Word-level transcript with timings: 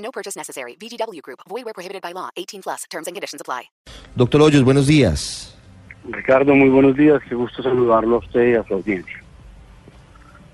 No 0.00 0.10
purchase 0.10 0.36
necessary. 0.36 0.76
VGW 0.80 1.22
Group. 1.22 1.40
Void 1.48 1.64
where 1.64 1.74
prohibited 1.74 2.02
by 2.02 2.12
law. 2.12 2.30
18 2.36 2.62
plus. 2.62 2.84
Terms 2.90 3.06
and 3.06 3.14
conditions 3.14 3.40
apply. 3.40 3.70
Doctor 4.16 4.40
Hoyos, 4.40 4.64
buenos 4.64 4.86
días. 4.86 5.54
Ricardo, 6.08 6.54
muy 6.54 6.68
buenos 6.68 6.96
días. 6.96 7.20
Qué 7.28 7.34
gusto 7.34 7.62
saludarlo 7.62 8.16
a 8.16 8.18
usted 8.18 8.52
y 8.52 8.54
a 8.54 8.64
su 8.64 8.74
audiencia. 8.74 9.22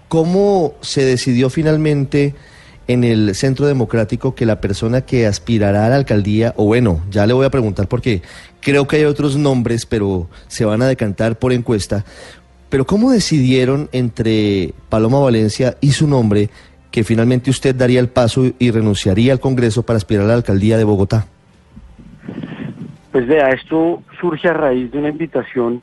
¿Cómo 0.08 0.74
se 0.82 1.04
decidió 1.04 1.50
finalmente 1.50 2.34
en 2.88 3.04
el 3.04 3.34
Centro 3.34 3.66
Democrático 3.66 4.34
que 4.34 4.46
la 4.46 4.60
persona 4.60 5.00
que 5.00 5.26
aspirará 5.26 5.86
a 5.86 5.88
la 5.88 5.96
alcaldía, 5.96 6.54
o 6.56 6.64
bueno, 6.64 7.02
ya 7.10 7.26
le 7.26 7.32
voy 7.32 7.46
a 7.46 7.50
preguntar 7.50 7.88
porque 7.88 8.22
creo 8.60 8.86
que 8.86 8.96
hay 8.96 9.04
otros 9.04 9.36
nombres, 9.36 9.86
pero 9.86 10.28
se 10.46 10.64
van 10.64 10.82
a 10.82 10.86
decantar 10.86 11.38
por 11.38 11.52
encuesta, 11.52 12.04
pero 12.68 12.86
¿cómo 12.86 13.10
decidieron 13.10 13.88
entre 13.92 14.72
Paloma 14.88 15.18
Valencia 15.18 15.76
y 15.80 15.92
su 15.92 16.06
nombre 16.06 16.50
que 16.96 17.04
finalmente 17.04 17.50
usted 17.50 17.74
daría 17.74 18.00
el 18.00 18.08
paso 18.08 18.46
y 18.58 18.70
renunciaría 18.70 19.30
al 19.30 19.38
Congreso 19.38 19.84
para 19.84 19.98
aspirar 19.98 20.24
a 20.24 20.28
la 20.28 20.32
alcaldía 20.32 20.78
de 20.78 20.84
Bogotá? 20.84 21.26
Pues 23.12 23.26
vea, 23.26 23.50
esto 23.50 24.02
surge 24.18 24.48
a 24.48 24.54
raíz 24.54 24.90
de 24.90 24.96
una 25.00 25.10
invitación 25.10 25.82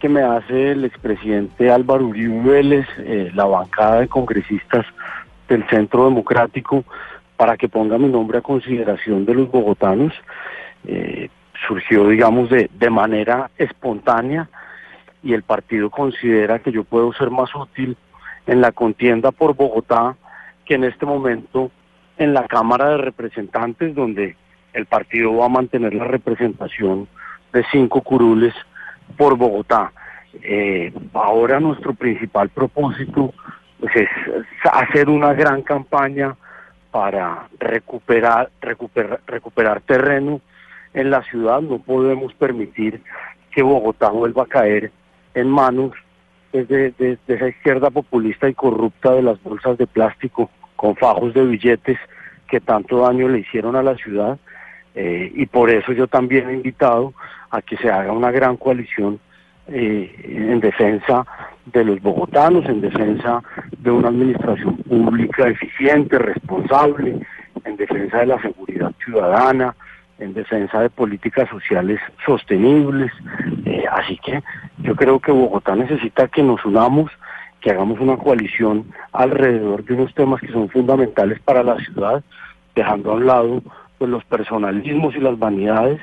que 0.00 0.08
me 0.08 0.22
hace 0.22 0.72
el 0.72 0.84
expresidente 0.84 1.70
Álvaro 1.70 2.04
Uribe 2.04 2.42
Vélez, 2.42 2.86
eh, 2.98 3.30
la 3.32 3.44
bancada 3.44 4.00
de 4.00 4.08
congresistas 4.08 4.84
del 5.48 5.64
Centro 5.68 6.06
Democrático, 6.06 6.82
para 7.36 7.56
que 7.56 7.68
ponga 7.68 7.96
mi 7.96 8.08
nombre 8.08 8.38
a 8.38 8.42
consideración 8.42 9.24
de 9.26 9.34
los 9.34 9.48
bogotanos. 9.52 10.12
Eh, 10.84 11.28
surgió, 11.68 12.08
digamos, 12.08 12.50
de, 12.50 12.68
de 12.76 12.90
manera 12.90 13.52
espontánea 13.56 14.48
y 15.22 15.32
el 15.32 15.44
partido 15.44 15.90
considera 15.90 16.58
que 16.58 16.72
yo 16.72 16.82
puedo 16.82 17.12
ser 17.12 17.30
más 17.30 17.54
útil 17.54 17.96
en 18.48 18.60
la 18.60 18.72
contienda 18.72 19.30
por 19.30 19.54
Bogotá 19.54 20.16
que 20.70 20.76
en 20.76 20.84
este 20.84 21.04
momento 21.04 21.72
en 22.16 22.32
la 22.32 22.46
Cámara 22.46 22.90
de 22.90 22.98
Representantes, 22.98 23.92
donde 23.92 24.36
el 24.72 24.86
partido 24.86 25.36
va 25.36 25.46
a 25.46 25.48
mantener 25.48 25.92
la 25.94 26.04
representación 26.04 27.08
de 27.52 27.64
cinco 27.72 28.02
curules 28.02 28.54
por 29.16 29.36
Bogotá. 29.36 29.92
Eh, 30.44 30.92
ahora 31.12 31.58
nuestro 31.58 31.92
principal 31.92 32.50
propósito 32.50 33.34
pues, 33.80 33.96
es 33.96 34.08
hacer 34.72 35.08
una 35.08 35.32
gran 35.32 35.62
campaña 35.62 36.36
para 36.92 37.48
recuperar, 37.58 38.50
recuperar, 38.60 39.22
recuperar 39.26 39.80
terreno 39.80 40.40
en 40.94 41.10
la 41.10 41.24
ciudad. 41.24 41.60
No 41.62 41.80
podemos 41.80 42.32
permitir 42.34 43.02
que 43.50 43.64
Bogotá 43.64 44.10
vuelva 44.10 44.44
a 44.44 44.46
caer 44.46 44.92
en 45.34 45.48
manos 45.48 45.94
pues, 46.52 46.68
de, 46.68 46.92
de, 46.92 47.18
de 47.26 47.34
esa 47.34 47.48
izquierda 47.48 47.90
populista 47.90 48.48
y 48.48 48.54
corrupta 48.54 49.10
de 49.10 49.22
las 49.22 49.42
bolsas 49.42 49.76
de 49.76 49.88
plástico 49.88 50.48
con 50.80 50.96
fajos 50.96 51.34
de 51.34 51.44
billetes 51.44 51.98
que 52.48 52.58
tanto 52.58 53.00
daño 53.00 53.28
le 53.28 53.40
hicieron 53.40 53.76
a 53.76 53.82
la 53.82 53.96
ciudad. 53.96 54.38
Eh, 54.94 55.30
y 55.34 55.44
por 55.44 55.68
eso 55.68 55.92
yo 55.92 56.06
también 56.06 56.48
he 56.48 56.54
invitado 56.54 57.12
a 57.50 57.60
que 57.60 57.76
se 57.76 57.90
haga 57.90 58.12
una 58.12 58.30
gran 58.30 58.56
coalición 58.56 59.20
eh, 59.68 60.10
en 60.24 60.58
defensa 60.58 61.26
de 61.66 61.84
los 61.84 62.00
bogotanos, 62.00 62.64
en 62.64 62.80
defensa 62.80 63.42
de 63.76 63.90
una 63.90 64.08
administración 64.08 64.78
pública 64.78 65.48
eficiente, 65.48 66.18
responsable, 66.18 67.20
en 67.66 67.76
defensa 67.76 68.20
de 68.20 68.26
la 68.26 68.40
seguridad 68.40 68.92
ciudadana, 69.04 69.76
en 70.18 70.32
defensa 70.32 70.80
de 70.80 70.88
políticas 70.88 71.46
sociales 71.50 72.00
sostenibles. 72.24 73.12
Eh, 73.66 73.84
así 73.92 74.18
que 74.24 74.42
yo 74.78 74.96
creo 74.96 75.20
que 75.20 75.30
Bogotá 75.30 75.76
necesita 75.76 76.26
que 76.28 76.42
nos 76.42 76.64
unamos, 76.64 77.12
que 77.60 77.70
hagamos 77.70 78.00
una 78.00 78.16
coalición 78.16 78.86
alrededor 79.12 79.84
de 79.84 79.94
unos 79.94 80.14
temas 80.14 80.40
que 80.40 80.52
son 80.52 80.68
fundamentales 80.68 81.40
para 81.40 81.62
la 81.62 81.76
ciudad, 81.76 82.22
dejando 82.74 83.12
a 83.12 83.14
un 83.14 83.26
lado 83.26 83.62
pues, 83.98 84.10
los 84.10 84.24
personalismos 84.24 85.14
y 85.14 85.20
las 85.20 85.38
vanidades. 85.38 86.00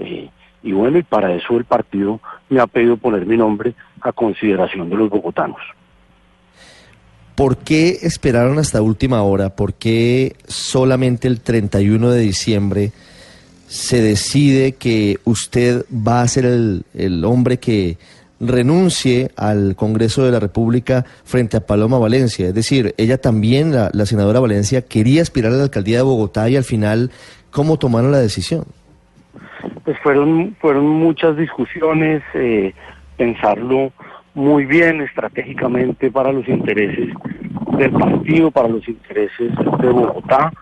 Eh, 0.00 0.28
y 0.62 0.72
bueno, 0.72 0.98
y 0.98 1.02
para 1.02 1.32
eso 1.32 1.56
el 1.56 1.64
partido 1.64 2.20
me 2.48 2.60
ha 2.60 2.66
pedido 2.66 2.96
poner 2.96 3.24
mi 3.24 3.36
nombre 3.36 3.74
a 4.00 4.12
consideración 4.12 4.90
de 4.90 4.96
los 4.96 5.08
bogotanos. 5.08 5.60
¿Por 7.36 7.58
qué 7.58 7.98
esperaron 8.02 8.58
hasta 8.58 8.82
última 8.82 9.22
hora? 9.22 9.54
¿Por 9.54 9.74
qué 9.74 10.34
solamente 10.48 11.28
el 11.28 11.40
31 11.40 12.10
de 12.10 12.20
diciembre 12.20 12.92
se 13.68 14.00
decide 14.00 14.72
que 14.72 15.18
usted 15.24 15.84
va 15.90 16.22
a 16.22 16.28
ser 16.28 16.46
el, 16.46 16.84
el 16.94 17.24
hombre 17.24 17.58
que 17.58 17.98
renuncie 18.40 19.30
al 19.36 19.76
Congreso 19.76 20.24
de 20.24 20.32
la 20.32 20.40
República 20.40 21.04
frente 21.24 21.56
a 21.56 21.66
Paloma 21.66 21.98
Valencia. 21.98 22.48
Es 22.48 22.54
decir, 22.54 22.94
ella 22.98 23.18
también, 23.18 23.72
la, 23.72 23.90
la, 23.92 24.06
senadora 24.06 24.40
Valencia, 24.40 24.82
quería 24.82 25.22
aspirar 25.22 25.52
a 25.52 25.56
la 25.56 25.64
alcaldía 25.64 25.98
de 25.98 26.02
Bogotá 26.02 26.48
y 26.48 26.56
al 26.56 26.64
final, 26.64 27.10
¿cómo 27.50 27.78
tomaron 27.78 28.12
la 28.12 28.18
decisión? 28.18 28.64
Pues 29.84 29.98
fueron, 30.02 30.56
fueron 30.60 30.86
muchas 30.86 31.36
discusiones, 31.36 32.22
eh, 32.34 32.74
pensarlo 33.16 33.92
muy 34.34 34.66
bien 34.66 35.00
estratégicamente 35.00 36.10
para 36.10 36.30
los 36.30 36.46
intereses 36.46 37.08
del 37.78 37.90
partido, 37.92 38.50
para 38.50 38.68
los 38.68 38.86
intereses 38.86 39.52
de 39.80 39.88
Bogotá 39.88 40.52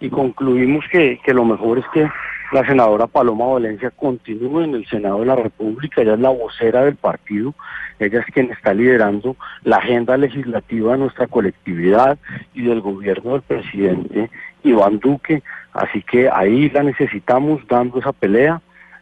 y 0.00 0.10
concluimos 0.10 0.84
que, 0.90 1.18
que 1.24 1.32
lo 1.32 1.44
mejor 1.44 1.78
es 1.78 1.84
que 1.94 2.06
la 2.52 2.66
senadora 2.66 3.06
Paloma 3.06 3.46
Valencia 3.46 3.90
continúe 3.90 4.60
en 4.60 4.74
el 4.74 4.86
Senado 4.86 5.20
de 5.20 5.26
la 5.26 5.36
República, 5.36 6.02
ella 6.02 6.14
es 6.14 6.20
la 6.20 6.28
vocera 6.28 6.84
del 6.84 6.96
partido, 6.96 7.54
ella 7.98 8.20
es 8.20 8.26
quien 8.26 8.50
está 8.50 8.74
liderando 8.74 9.36
la 9.64 9.78
agenda 9.78 10.16
legislativa 10.18 10.92
de 10.92 10.98
nuestra 10.98 11.26
colectividad 11.26 12.18
y 12.52 12.62
del 12.62 12.82
gobierno 12.82 13.32
del 13.32 13.42
presidente 13.42 14.30
Iván 14.64 14.98
Duque, 14.98 15.42
así 15.72 16.02
que 16.02 16.28
ahí 16.30 16.68
la 16.68 16.82
necesitamos 16.82 17.66
dando 17.68 18.00
esa 18.00 18.12
pelea 18.12 18.60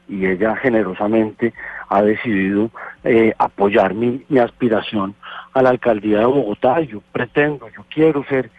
y 0.09 0.27
ella 0.27 0.55
generosamente 0.57 1.53
ha 1.89 2.03
decidido 2.03 2.71
eh, 3.03 3.35
apoyar 3.37 3.95
mi, 3.95 4.25
mi 4.29 4.39
aspiración 4.39 5.15
a 5.55 5.63
la 5.63 5.71
alcaldía 5.71 6.21
de 6.21 6.27
Bogotá. 6.27 6.81
Yo 6.81 7.03
pretendo, 7.13 7.69
yo 7.69 7.85
quiero 7.93 8.25
ser 8.25 8.51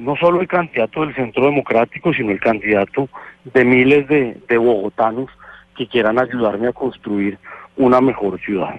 no 0.00 0.16
solo 0.16 0.40
el 0.40 0.48
candidato 0.48 1.02
del 1.02 1.14
Centro 1.14 1.44
Democrático, 1.44 2.12
sino 2.12 2.30
el 2.30 2.40
candidato 2.40 3.08
de 3.52 3.64
miles 3.64 4.08
de, 4.08 4.38
de, 4.48 4.58
bogotanos 4.58 5.28
que 5.76 5.86
quieran 5.86 6.18
ayudarme 6.18 6.68
a 6.68 6.72
construir 6.72 7.38
una 7.76 8.00
mejor 8.00 8.40
ciudad. 8.40 8.74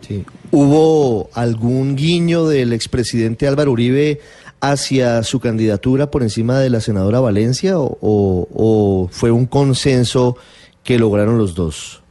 Sí. 0.00 0.24
¿Hubo 0.50 1.28
algún 1.34 1.96
guiño 1.96 2.46
del 2.46 2.72
expresidente 2.72 3.46
Álvaro 3.46 3.72
Uribe 3.72 4.20
hacia 4.60 5.22
su 5.22 5.40
candidatura 5.40 6.10
por 6.10 6.22
encima 6.22 6.58
de 6.58 6.70
la 6.70 6.80
senadora 6.80 7.20
Valencia 7.20 7.78
o, 7.78 7.98
o, 8.00 8.48
o 8.52 9.08
fue 9.08 9.30
un 9.30 9.46
consenso 9.46 10.36
que 10.82 10.98
lograron 10.98 11.38
los 11.38 11.54
dos? 11.54 12.02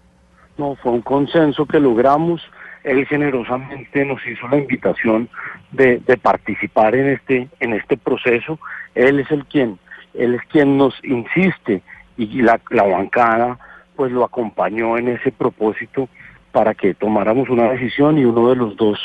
No, 0.57 0.75
fue 0.75 0.91
un 0.91 1.01
consenso 1.01 1.65
que 1.65 1.79
logramos 1.79 2.41
él 2.85 3.05
generosamente 3.07 4.05
nos 4.05 4.25
hizo 4.27 4.47
la 4.47 4.57
invitación 4.57 5.27
de, 5.71 5.99
participar 6.21 6.95
en 6.95 7.09
este 7.09 7.49
en 7.59 7.73
este 7.73 7.97
proceso. 7.97 8.59
Él 8.93 9.19
es 9.19 9.29
el 9.31 9.45
quien 9.45 9.79
él 10.13 10.35
es 10.35 10.41
quien 10.49 10.77
nos 10.77 10.93
insiste 11.03 11.81
y 12.15 12.41
la, 12.41 12.61
la 12.69 12.83
bancada 12.83 13.57
pues 13.95 14.11
lo 14.11 14.23
acompañó 14.23 14.97
en 14.97 15.09
ese 15.09 15.31
propósito 15.31 16.07
para 16.51 16.73
que 16.73 16.93
tomáramos 16.93 17.49
una 17.49 17.71
decisión 17.71 18.17
y 18.17 18.25
uno 18.25 18.49
de 18.49 18.55
los 18.55 18.77
dos 18.77 18.99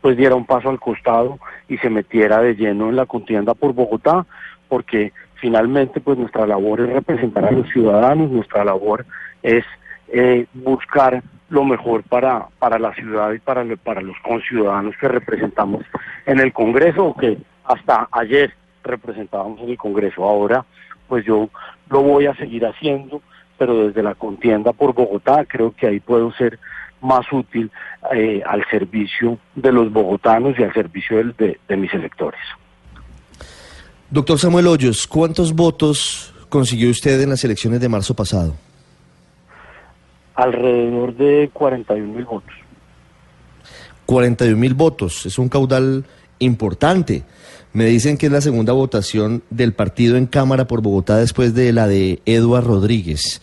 pues 0.00 0.16
diera 0.16 0.34
un 0.34 0.46
paso 0.46 0.68
al 0.68 0.80
costado 0.80 1.38
y 1.68 1.78
se 1.78 1.88
metiera 1.88 2.42
de 2.42 2.56
lleno 2.56 2.88
en 2.88 2.96
la 2.96 3.06
contienda 3.06 3.54
por 3.54 3.74
Bogotá 3.74 4.26
porque 4.68 5.12
finalmente 5.36 6.00
pues 6.00 6.18
nuestra 6.18 6.46
labor 6.46 6.80
es 6.80 6.90
representar 6.90 7.44
a 7.44 7.52
los 7.52 7.68
ciudadanos 7.68 8.30
nuestra 8.30 8.64
labor 8.64 9.06
es 9.42 9.64
eh, 10.12 10.46
buscar 10.54 11.22
lo 11.48 11.64
mejor 11.64 12.02
para, 12.04 12.46
para 12.58 12.78
la 12.78 12.94
ciudad 12.94 13.32
y 13.32 13.38
para, 13.38 13.64
para 13.76 14.00
los 14.00 14.16
conciudadanos 14.22 14.94
que 15.00 15.08
representamos 15.08 15.84
en 16.26 16.38
el 16.38 16.52
Congreso 16.52 17.06
o 17.06 17.16
que 17.16 17.38
hasta 17.64 18.08
ayer 18.12 18.54
representábamos 18.84 19.60
en 19.60 19.70
el 19.70 19.76
Congreso. 19.76 20.24
Ahora, 20.24 20.64
pues 21.08 21.24
yo 21.24 21.48
lo 21.88 22.02
voy 22.02 22.26
a 22.26 22.36
seguir 22.36 22.64
haciendo, 22.64 23.20
pero 23.58 23.88
desde 23.88 24.02
la 24.02 24.14
contienda 24.14 24.72
por 24.72 24.94
Bogotá 24.94 25.44
creo 25.44 25.72
que 25.72 25.88
ahí 25.88 26.00
puedo 26.00 26.32
ser 26.32 26.58
más 27.00 27.26
útil 27.32 27.70
eh, 28.14 28.42
al 28.46 28.64
servicio 28.70 29.38
de 29.54 29.72
los 29.72 29.92
bogotanos 29.92 30.58
y 30.58 30.62
al 30.62 30.72
servicio 30.72 31.16
de, 31.16 31.24
de, 31.36 31.60
de 31.66 31.76
mis 31.76 31.92
electores. 31.94 32.40
Doctor 34.10 34.38
Samuel 34.38 34.66
Hoyos, 34.66 35.06
¿cuántos 35.06 35.54
votos 35.54 36.34
consiguió 36.48 36.90
usted 36.90 37.20
en 37.20 37.30
las 37.30 37.44
elecciones 37.44 37.80
de 37.80 37.88
marzo 37.88 38.14
pasado? 38.14 38.54
Alrededor 40.34 41.14
de 41.16 41.50
41 41.52 42.14
mil 42.14 42.24
votos. 42.24 42.54
41 44.06 44.56
mil 44.56 44.74
votos, 44.74 45.26
es 45.26 45.38
un 45.38 45.48
caudal 45.48 46.04
importante. 46.40 47.22
Me 47.72 47.84
dicen 47.84 48.16
que 48.16 48.26
es 48.26 48.32
la 48.32 48.40
segunda 48.40 48.72
votación 48.72 49.44
del 49.50 49.72
partido 49.72 50.16
en 50.16 50.26
Cámara 50.26 50.66
por 50.66 50.82
Bogotá 50.82 51.18
después 51.18 51.54
de 51.54 51.72
la 51.72 51.86
de 51.86 52.20
Eduard 52.26 52.64
Rodríguez. 52.64 53.40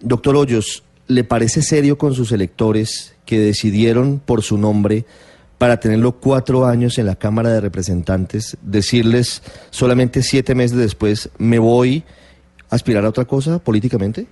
Doctor 0.00 0.36
Hoyos, 0.36 0.84
¿le 1.08 1.24
parece 1.24 1.62
serio 1.62 1.98
con 1.98 2.14
sus 2.14 2.30
electores 2.30 3.16
que 3.26 3.40
decidieron 3.40 4.20
por 4.24 4.42
su 4.42 4.56
nombre 4.56 5.04
para 5.58 5.80
tenerlo 5.80 6.12
cuatro 6.12 6.66
años 6.66 6.98
en 6.98 7.06
la 7.06 7.16
Cámara 7.16 7.50
de 7.50 7.60
Representantes, 7.60 8.56
decirles 8.62 9.42
solamente 9.70 10.22
siete 10.22 10.54
meses 10.54 10.78
después, 10.78 11.30
me 11.38 11.58
voy 11.58 12.04
a 12.70 12.76
aspirar 12.76 13.04
a 13.04 13.08
otra 13.08 13.24
cosa 13.24 13.58
políticamente? 13.58 14.28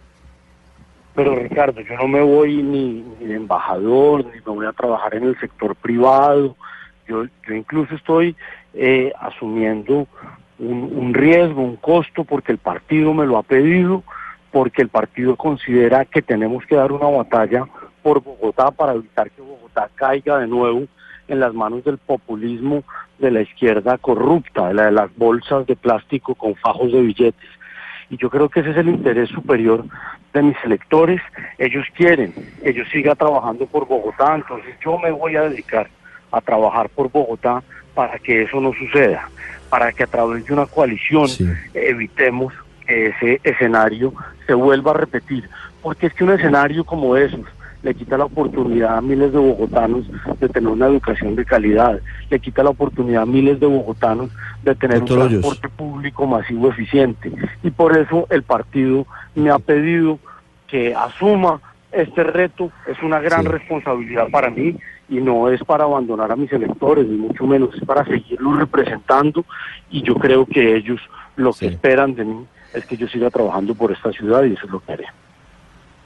Pero 1.16 1.34
Ricardo, 1.34 1.80
yo 1.80 1.96
no 1.96 2.08
me 2.08 2.20
voy 2.20 2.62
ni, 2.62 3.02
de 3.20 3.34
embajador, 3.34 4.26
ni 4.26 4.32
me 4.34 4.52
voy 4.52 4.66
a 4.66 4.72
trabajar 4.72 5.14
en 5.14 5.24
el 5.24 5.40
sector 5.40 5.74
privado. 5.74 6.54
Yo, 7.08 7.24
yo 7.24 7.54
incluso 7.54 7.94
estoy 7.94 8.36
eh, 8.74 9.12
asumiendo 9.18 10.06
un, 10.58 10.92
un 10.94 11.14
riesgo, 11.14 11.62
un 11.62 11.76
costo, 11.76 12.24
porque 12.24 12.52
el 12.52 12.58
partido 12.58 13.14
me 13.14 13.24
lo 13.24 13.38
ha 13.38 13.42
pedido, 13.42 14.04
porque 14.52 14.82
el 14.82 14.88
partido 14.88 15.36
considera 15.36 16.04
que 16.04 16.20
tenemos 16.20 16.66
que 16.66 16.76
dar 16.76 16.92
una 16.92 17.06
batalla 17.06 17.66
por 18.02 18.22
Bogotá 18.22 18.70
para 18.70 18.92
evitar 18.92 19.30
que 19.30 19.40
Bogotá 19.40 19.88
caiga 19.94 20.38
de 20.38 20.46
nuevo 20.46 20.84
en 21.28 21.40
las 21.40 21.54
manos 21.54 21.82
del 21.82 21.98
populismo 21.98 22.84
de 23.18 23.30
la 23.30 23.40
izquierda 23.40 23.96
corrupta, 23.98 24.68
de 24.68 24.74
la 24.74 24.84
de 24.84 24.92
las 24.92 25.16
bolsas 25.16 25.66
de 25.66 25.76
plástico 25.76 26.34
con 26.34 26.54
fajos 26.56 26.92
de 26.92 27.00
billetes. 27.00 27.48
Y 28.11 28.17
yo 28.19 28.31
creo 28.31 28.49
que 28.49 28.61
ese 28.61 28.70
es 28.70 28.76
el 28.76 28.88
interés 28.88 29.29
superior 29.31 29.85
de 30.32 30.43
mis 30.43 30.56
electores. 30.64 31.20
Ellos 31.58 31.85
quieren 31.94 32.32
que 32.62 32.73
yo 32.73 32.85
siga 32.87 33.14
trabajando 33.14 33.67
por 33.67 33.87
Bogotá, 33.87 34.35
entonces 34.37 34.75
yo 34.85 34.99
me 34.99 35.11
voy 35.11 35.37
a 35.37 35.43
dedicar 35.49 35.88
a 36.31 36.41
trabajar 36.41 36.88
por 36.88 37.11
Bogotá 37.11 37.62
para 37.94 38.19
que 38.19 38.43
eso 38.43 38.61
no 38.61 38.73
suceda, 38.75 39.29
para 39.70 39.93
que 39.93 40.05
a 40.05 40.06
través 40.06 40.44
de 40.44 40.53
una 40.53 40.67
coalición 40.67 41.29
Sí. 41.29 41.47
evitemos 41.75 42.53
que 42.87 43.06
ese 43.08 43.41
escenario 43.43 44.12
se 44.47 44.55
vuelva 44.55 44.93
a 44.93 44.94
repetir. 44.94 45.49
Porque 45.82 46.06
es 46.06 46.14
que 46.14 46.25
un 46.25 46.32
escenario 46.32 46.85
como 46.85 47.17
esos 47.17 47.41
le 47.82 47.94
quita 47.94 48.19
la 48.19 48.25
oportunidad 48.25 48.96
a 48.99 49.00
miles 49.00 49.32
de 49.32 49.38
bogotanos 49.38 50.05
de 50.40 50.49
tener 50.49 50.69
una 50.69 50.87
educación 50.87 51.37
de 51.37 51.44
calidad, 51.44 52.00
le 52.31 52.40
quita 52.40 52.62
la 52.62 52.70
oportunidad 52.70 53.23
a 53.23 53.26
miles 53.26 53.61
de 53.61 53.67
bogotanos 53.67 54.31
de 54.62 54.75
tener 54.75 55.00
Doctor 55.00 55.19
un 55.19 55.28
transporte 55.28 55.69
público 55.69 56.26
masivo 56.26 56.69
eficiente. 56.70 57.31
Y 57.62 57.70
por 57.70 57.96
eso 57.96 58.26
el 58.31 58.43
partido 58.43 59.06
me 59.34 59.50
ha 59.50 59.58
pedido 59.58 60.19
que 60.67 60.94
asuma 60.94 61.61
este 61.93 62.25
reto, 62.25 62.70
es 62.87 63.00
una 63.02 63.20
gran 63.20 63.43
Sí. 63.43 63.49
responsabilidad 63.49 64.28
para 64.31 64.50
mí 64.50 64.76
y 65.08 65.17
no 65.20 65.49
es 65.49 65.62
para 65.62 65.84
abandonar 65.84 66.32
a 66.32 66.37
mis 66.37 66.52
electores, 66.52 67.06
ni 67.06 67.17
mucho 67.17 67.46
menos, 67.46 67.75
es 67.75 67.84
para 67.84 68.05
seguirlos 68.05 68.58
representando 68.58 69.44
y 69.90 70.02
yo 70.02 70.17
creo 70.17 70.44
que 70.44 70.75
ellos 70.76 71.00
lo 71.37 71.52
que 71.52 71.67
esperan 71.69 72.14
de 72.14 72.25
mí 72.25 72.44
es 72.75 72.84
que 72.87 72.96
yo 72.96 73.06
siga 73.06 73.31
trabajando 73.31 73.75
por 73.75 73.93
esta 73.93 74.11
ciudad 74.12 74.43
y 74.44 74.55
eso 74.55 74.67
es 74.67 74.73
lo 74.73 74.81
que 74.81 74.93
haré. 74.93 75.05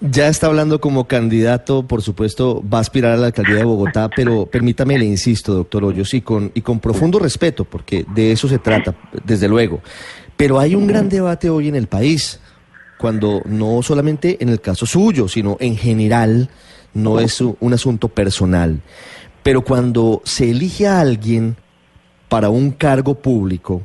Ya 0.02 0.28
está 0.28 0.46
hablando 0.46 0.80
como 0.80 1.06
candidato, 1.06 1.82
por 1.82 2.00
supuesto, 2.00 2.64
va 2.66 2.78
a 2.78 2.80
aspirar 2.80 3.12
a 3.12 3.16
la 3.18 3.26
alcaldía 3.26 3.56
de 3.56 3.64
Bogotá, 3.64 4.08
pero 4.08 4.46
permítame, 4.46 4.98
le 4.98 5.04
insisto, 5.04 5.52
doctor 5.52 5.84
Hoyos, 5.84 6.14
y 6.14 6.22
con, 6.22 6.50
y 6.54 6.62
con 6.62 6.80
profundo 6.80 7.18
respeto, 7.18 7.66
porque 7.66 8.06
de 8.14 8.32
eso 8.32 8.48
se 8.48 8.58
trata, 8.58 8.94
desde 9.24 9.46
luego. 9.46 9.82
Pero 10.38 10.58
hay 10.58 10.74
un 10.74 10.86
gran 10.86 11.10
debate 11.10 11.50
hoy 11.50 11.68
en 11.68 11.76
el 11.76 11.86
país, 11.86 12.40
cuando 12.98 13.42
no 13.44 13.82
solamente 13.82 14.38
en 14.40 14.48
el 14.48 14.62
caso 14.62 14.86
suyo, 14.86 15.28
sino 15.28 15.58
en 15.60 15.76
general, 15.76 16.48
no 16.94 17.20
es 17.20 17.42
un 17.42 17.72
asunto 17.74 18.08
personal. 18.08 18.80
Pero 19.42 19.62
cuando 19.62 20.22
se 20.24 20.50
elige 20.50 20.86
a 20.86 21.00
alguien 21.00 21.56
para 22.30 22.48
un 22.48 22.70
cargo 22.70 23.16
público, 23.16 23.82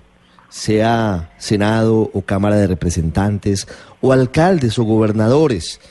sea 0.55 1.33
Senado 1.37 2.09
o 2.13 2.21
Cámara 2.21 2.55
de 2.55 2.65
Representantes, 2.65 3.67
o 3.99 4.13
alcaldes 4.13 4.79
o 4.79 4.85
gobernadores, 4.85 5.81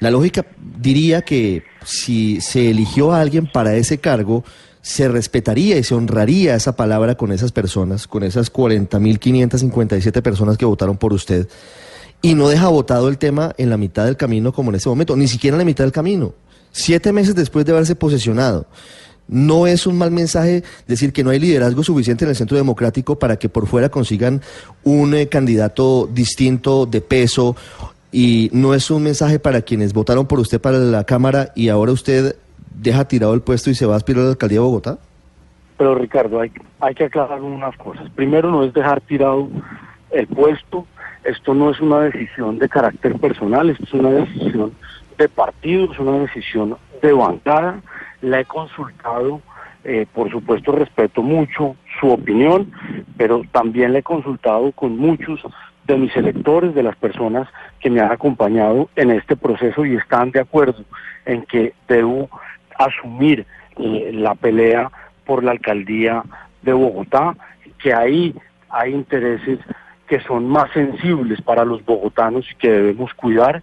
la 0.00 0.10
lógica 0.10 0.44
diría 0.78 1.22
que 1.22 1.62
si 1.82 2.42
se 2.42 2.68
eligió 2.70 3.12
a 3.12 3.22
alguien 3.22 3.50
para 3.50 3.74
ese 3.74 3.98
cargo, 3.98 4.44
se 4.82 5.08
respetaría 5.08 5.78
y 5.78 5.82
se 5.82 5.94
honraría 5.94 6.54
esa 6.54 6.76
palabra 6.76 7.14
con 7.14 7.32
esas 7.32 7.52
personas, 7.52 8.06
con 8.06 8.22
esas 8.22 8.52
40.557 8.52 10.20
personas 10.20 10.58
que 10.58 10.66
votaron 10.66 10.98
por 10.98 11.14
usted, 11.14 11.48
y 12.20 12.34
no 12.34 12.50
deja 12.50 12.68
votado 12.68 13.08
el 13.08 13.16
tema 13.16 13.54
en 13.56 13.70
la 13.70 13.78
mitad 13.78 14.04
del 14.04 14.18
camino 14.18 14.52
como 14.52 14.70
en 14.72 14.76
ese 14.76 14.90
momento, 14.90 15.16
ni 15.16 15.26
siquiera 15.26 15.54
en 15.54 15.60
la 15.60 15.64
mitad 15.64 15.84
del 15.84 15.92
camino, 15.92 16.34
siete 16.70 17.12
meses 17.12 17.34
después 17.34 17.64
de 17.64 17.72
haberse 17.72 17.94
posesionado. 17.94 18.66
No 19.28 19.66
es 19.66 19.86
un 19.86 19.96
mal 19.98 20.10
mensaje 20.10 20.62
decir 20.86 21.12
que 21.12 21.24
no 21.24 21.30
hay 21.30 21.38
liderazgo 21.38 21.82
suficiente 21.82 22.24
en 22.24 22.30
el 22.30 22.36
centro 22.36 22.56
democrático 22.56 23.18
para 23.18 23.36
que 23.36 23.48
por 23.48 23.66
fuera 23.66 23.88
consigan 23.88 24.42
un 24.84 25.14
eh, 25.14 25.28
candidato 25.28 26.08
distinto 26.12 26.86
de 26.86 27.00
peso 27.00 27.56
y 28.10 28.50
no 28.52 28.74
es 28.74 28.90
un 28.90 29.02
mensaje 29.02 29.38
para 29.38 29.62
quienes 29.62 29.94
votaron 29.94 30.26
por 30.26 30.38
usted 30.38 30.60
para 30.60 30.78
la 30.78 31.04
Cámara 31.04 31.52
y 31.54 31.70
ahora 31.70 31.92
usted 31.92 32.36
deja 32.74 33.06
tirado 33.06 33.32
el 33.32 33.40
puesto 33.40 33.70
y 33.70 33.74
se 33.74 33.86
va 33.86 33.94
a 33.94 33.96
aspirar 33.96 34.22
a 34.22 34.24
la 34.24 34.30
alcaldía 34.32 34.58
de 34.58 34.64
Bogotá. 34.64 34.98
Pero 35.78 35.94
Ricardo, 35.94 36.40
hay, 36.40 36.52
hay 36.80 36.94
que 36.94 37.04
aclarar 37.04 37.40
unas 37.40 37.76
cosas. 37.76 38.08
Primero, 38.10 38.50
no 38.50 38.64
es 38.64 38.74
dejar 38.74 39.00
tirado 39.00 39.48
el 40.10 40.26
puesto. 40.26 40.86
Esto 41.24 41.54
no 41.54 41.70
es 41.70 41.80
una 41.80 42.00
decisión 42.00 42.58
de 42.58 42.68
carácter 42.68 43.18
personal, 43.18 43.70
esto 43.70 43.84
es 43.84 43.92
una 43.94 44.10
decisión 44.10 44.72
de 45.16 45.28
partido, 45.28 45.92
es 45.92 45.98
una 45.98 46.18
decisión 46.18 46.76
de 47.00 47.12
bancada. 47.12 47.80
La 48.22 48.40
he 48.40 48.44
consultado, 48.46 49.42
eh, 49.84 50.06
por 50.14 50.30
supuesto 50.30 50.72
respeto 50.72 51.22
mucho 51.22 51.76
su 52.00 52.10
opinión, 52.10 52.72
pero 53.18 53.42
también 53.52 53.92
la 53.92 53.98
he 53.98 54.02
consultado 54.02 54.72
con 54.72 54.96
muchos 54.96 55.40
de 55.84 55.96
mis 55.96 56.16
electores, 56.16 56.74
de 56.74 56.82
las 56.82 56.96
personas 56.96 57.48
que 57.80 57.90
me 57.90 58.00
han 58.00 58.12
acompañado 58.12 58.88
en 58.96 59.10
este 59.10 59.36
proceso 59.36 59.84
y 59.84 59.96
están 59.96 60.30
de 60.30 60.40
acuerdo 60.40 60.84
en 61.26 61.42
que 61.42 61.74
debo 61.88 62.30
asumir 62.78 63.46
eh, 63.76 64.10
la 64.14 64.34
pelea 64.34 64.90
por 65.26 65.42
la 65.42 65.50
alcaldía 65.50 66.22
de 66.62 66.72
Bogotá, 66.72 67.36
que 67.78 67.92
ahí 67.92 68.34
hay 68.68 68.92
intereses 68.92 69.58
que 70.06 70.20
son 70.20 70.48
más 70.48 70.70
sensibles 70.72 71.40
para 71.42 71.64
los 71.64 71.84
bogotanos 71.84 72.44
y 72.50 72.54
que 72.56 72.70
debemos 72.70 73.12
cuidar. 73.14 73.62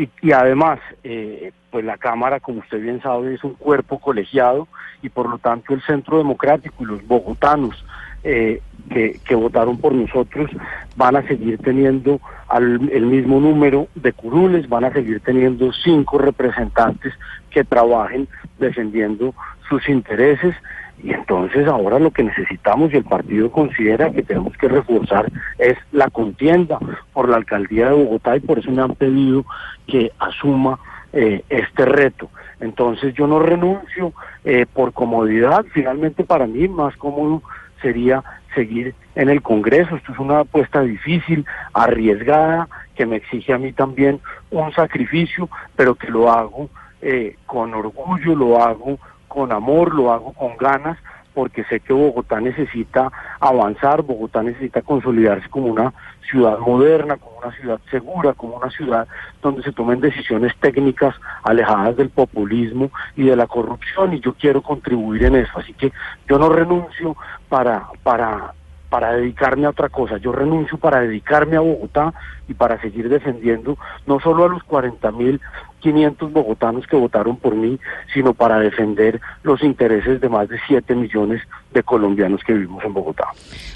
Y, 0.00 0.08
y 0.22 0.32
además, 0.32 0.78
eh, 1.04 1.52
pues 1.70 1.84
la 1.84 1.98
Cámara, 1.98 2.40
como 2.40 2.60
usted 2.60 2.80
bien 2.80 3.02
sabe, 3.02 3.34
es 3.34 3.44
un 3.44 3.52
cuerpo 3.52 4.00
colegiado 4.00 4.66
y 5.02 5.10
por 5.10 5.28
lo 5.28 5.36
tanto 5.36 5.74
el 5.74 5.82
Centro 5.82 6.16
Democrático 6.16 6.76
y 6.82 6.86
los 6.86 7.06
bogotanos 7.06 7.84
eh, 8.24 8.62
que, 8.88 9.20
que 9.22 9.34
votaron 9.34 9.76
por 9.76 9.92
nosotros 9.92 10.50
van 10.96 11.16
a 11.16 11.22
seguir 11.28 11.58
teniendo 11.58 12.18
al, 12.48 12.88
el 12.90 13.04
mismo 13.04 13.40
número 13.40 13.88
de 13.94 14.14
curules, 14.14 14.70
van 14.70 14.84
a 14.84 14.92
seguir 14.92 15.20
teniendo 15.20 15.70
cinco 15.70 16.16
representantes 16.16 17.12
que 17.50 17.62
trabajen 17.62 18.26
defendiendo 18.58 19.34
sus 19.68 19.86
intereses 19.86 20.54
y 21.02 21.12
entonces 21.12 21.66
ahora 21.66 21.98
lo 21.98 22.10
que 22.10 22.22
necesitamos 22.22 22.92
y 22.92 22.96
el 22.96 23.04
partido 23.04 23.50
considera 23.50 24.10
que 24.10 24.22
tenemos 24.22 24.56
que 24.56 24.68
reforzar 24.68 25.30
es 25.58 25.76
la 25.92 26.10
contienda 26.10 26.78
por 27.12 27.28
la 27.28 27.36
alcaldía 27.36 27.88
de 27.88 28.04
Bogotá 28.04 28.36
y 28.36 28.40
por 28.40 28.58
eso 28.58 28.70
me 28.70 28.82
han 28.82 28.94
pedido 28.94 29.44
que 29.86 30.12
asuma 30.18 30.78
eh, 31.12 31.42
este 31.48 31.84
reto. 31.84 32.30
Entonces 32.60 33.14
yo 33.14 33.26
no 33.26 33.40
renuncio 33.40 34.12
eh, 34.44 34.66
por 34.72 34.92
comodidad, 34.92 35.64
finalmente 35.72 36.24
para 36.24 36.46
mí 36.46 36.68
más 36.68 36.96
cómodo 36.96 37.42
sería 37.80 38.22
seguir 38.54 38.94
en 39.14 39.30
el 39.30 39.42
Congreso. 39.42 39.96
Esto 39.96 40.12
es 40.12 40.18
una 40.18 40.40
apuesta 40.40 40.82
difícil, 40.82 41.44
arriesgada, 41.72 42.68
que 42.94 43.06
me 43.06 43.16
exige 43.16 43.52
a 43.52 43.58
mí 43.58 43.72
también 43.72 44.20
un 44.50 44.72
sacrificio, 44.72 45.48
pero 45.76 45.94
que 45.94 46.08
lo 46.08 46.30
hago 46.30 46.68
eh, 47.00 47.36
con 47.46 47.72
orgullo, 47.72 48.34
lo 48.34 48.62
hago 48.62 48.98
con 49.30 49.52
amor, 49.52 49.94
lo 49.94 50.12
hago 50.12 50.32
con 50.32 50.56
ganas, 50.56 50.98
porque 51.32 51.62
sé 51.64 51.78
que 51.78 51.92
Bogotá 51.92 52.40
necesita 52.40 53.10
avanzar, 53.38 54.02
Bogotá 54.02 54.42
necesita 54.42 54.82
consolidarse 54.82 55.48
como 55.48 55.68
una 55.68 55.94
ciudad 56.28 56.58
moderna, 56.58 57.16
como 57.16 57.38
una 57.38 57.52
ciudad 57.52 57.80
segura, 57.90 58.32
como 58.32 58.56
una 58.56 58.70
ciudad 58.70 59.06
donde 59.40 59.62
se 59.62 59.72
tomen 59.72 60.00
decisiones 60.00 60.52
técnicas 60.58 61.14
alejadas 61.44 61.96
del 61.96 62.10
populismo 62.10 62.90
y 63.14 63.26
de 63.26 63.36
la 63.36 63.46
corrupción, 63.46 64.12
y 64.12 64.20
yo 64.20 64.34
quiero 64.34 64.62
contribuir 64.62 65.24
en 65.24 65.36
eso. 65.36 65.52
Así 65.60 65.72
que 65.74 65.92
yo 66.28 66.38
no 66.38 66.48
renuncio 66.48 67.16
para, 67.48 67.86
para 68.02 68.52
para 68.90 69.12
dedicarme 69.12 69.66
a 69.66 69.70
otra 69.70 69.88
cosa. 69.88 70.18
Yo 70.18 70.32
renuncio 70.32 70.76
para 70.76 71.00
dedicarme 71.00 71.56
a 71.56 71.60
Bogotá 71.60 72.12
y 72.48 72.54
para 72.54 72.78
seguir 72.80 73.08
defendiendo 73.08 73.78
no 74.06 74.20
solo 74.20 74.44
a 74.44 74.48
los 74.48 74.62
40.500 74.64 76.32
bogotanos 76.32 76.86
que 76.86 76.96
votaron 76.96 77.36
por 77.36 77.54
mí, 77.54 77.78
sino 78.12 78.34
para 78.34 78.58
defender 78.58 79.20
los 79.44 79.62
intereses 79.62 80.20
de 80.20 80.28
más 80.28 80.48
de 80.48 80.58
7 80.66 80.94
millones 80.96 81.40
de 81.72 81.82
colombianos 81.84 82.42
que 82.44 82.52
vivimos 82.52 82.84
en 82.84 82.92
Bogotá. 82.92 83.28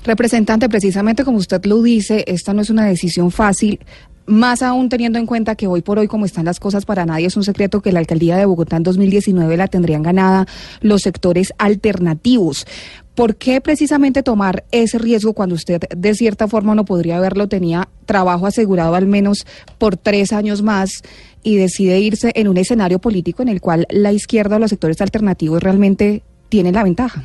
Representante, 0.05 0.69
precisamente 0.69 1.25
como 1.25 1.39
usted 1.39 1.65
lo 1.65 1.81
dice, 1.81 2.25
esta 2.27 2.53
no 2.53 2.63
es 2.63 2.71
una 2.71 2.85
decisión 2.85 3.31
fácil. 3.31 3.79
Más 4.27 4.63
aún 4.63 4.89
teniendo 4.89 5.19
en 5.19 5.27
cuenta 5.27 5.55
que 5.55 5.67
hoy 5.67 5.83
por 5.83 5.99
hoy, 5.99 6.09
como 6.09 6.25
están 6.25 6.47
las 6.47 6.59
cosas, 6.59 6.87
para 6.87 7.05
nadie 7.05 7.27
es 7.27 7.37
un 7.37 7.45
secreto 7.45 7.83
que 7.83 7.93
la 7.93 7.99
alcaldía 7.99 8.37
de 8.37 8.47
Bogotá 8.47 8.77
en 8.77 8.83
2019 8.83 9.57
la 9.59 9.69
tendrían 9.69 10.03
ganada 10.03 10.47
los 10.81 11.03
sectores 11.03 11.53
alternativos. 11.59 12.67
¿Por 13.15 13.37
qué 13.37 13.61
precisamente 13.61 14.23
tomar 14.23 14.65
ese 14.71 14.99
riesgo 14.99 15.35
cuando 15.35 15.55
usted 15.55 15.83
de 15.95 16.15
cierta 16.15 16.49
forma 16.49 16.75
no 16.75 16.87
podría 16.87 17.19
haberlo, 17.19 17.49
tenía 17.49 17.89
trabajo 18.07 18.47
asegurado 18.47 18.95
al 18.95 19.07
menos 19.07 19.47
por 19.77 19.97
tres 19.99 20.33
años 20.33 20.63
más 20.63 21.03
y 21.43 21.57
decide 21.57 22.01
irse 22.01 22.33
en 22.35 22.49
un 22.49 22.57
escenario 22.57 22.99
político 22.99 23.43
en 23.43 23.49
el 23.49 23.61
cual 23.61 23.87
la 23.91 24.13
izquierda 24.13 24.57
o 24.57 24.59
los 24.59 24.71
sectores 24.71 25.01
alternativos 25.03 25.63
realmente 25.63 26.23
tienen 26.49 26.75
la 26.75 26.83
ventaja? 26.83 27.25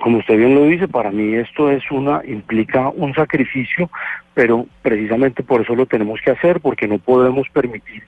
Como 0.00 0.18
usted 0.18 0.36
bien 0.36 0.54
lo 0.54 0.64
dice, 0.64 0.88
para 0.88 1.10
mí 1.10 1.34
esto 1.34 1.70
es 1.70 1.88
una 1.90 2.22
implica 2.24 2.88
un 2.88 3.14
sacrificio, 3.14 3.90
pero 4.34 4.66
precisamente 4.82 5.42
por 5.42 5.60
eso 5.60 5.74
lo 5.74 5.86
tenemos 5.86 6.20
que 6.20 6.30
hacer, 6.30 6.60
porque 6.60 6.88
no 6.88 6.98
podemos 6.98 7.48
permitir 7.50 8.02